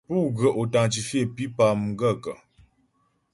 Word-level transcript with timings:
Pú 0.07 0.17
ghə́ 0.37 0.51
authentifier 0.59 1.27
mpípá 1.29 1.65
lwâ 1.71 1.77
m 1.79 1.83
gaə̂kə́? 1.99 2.35